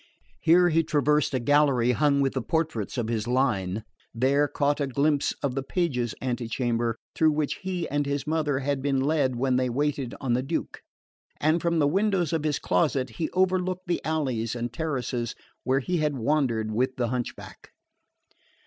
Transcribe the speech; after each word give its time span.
Here 0.39 0.69
he 0.69 0.81
traversed 0.83 1.31
a 1.35 1.39
gallery 1.39 1.91
hung 1.91 2.21
with 2.21 2.33
the 2.33 2.41
portraits 2.41 2.97
of 2.97 3.07
his 3.07 3.27
line; 3.27 3.83
there 4.15 4.47
caught 4.47 4.81
a 4.81 4.87
glimpse 4.87 5.31
of 5.43 5.53
the 5.53 5.61
pages' 5.61 6.15
antechamber 6.19 6.95
through 7.13 7.33
which 7.33 7.57
he 7.57 7.87
and 7.87 8.07
his 8.07 8.25
mother 8.25 8.57
had 8.61 8.81
been 8.81 8.99
led 9.01 9.35
when 9.35 9.57
they 9.57 9.69
waited 9.69 10.15
on 10.19 10.33
the 10.33 10.41
Duke; 10.41 10.81
and 11.39 11.61
from 11.61 11.77
the 11.77 11.87
windows 11.87 12.33
of 12.33 12.45
his 12.45 12.57
closet 12.57 13.11
he 13.21 13.29
overlooked 13.33 13.85
the 13.85 14.03
alleys 14.03 14.55
and 14.55 14.73
terraces 14.73 15.35
where 15.65 15.81
he 15.81 15.97
had 15.97 16.17
wandered 16.17 16.71
with 16.71 16.95
the 16.95 17.09
hunchback. 17.09 17.69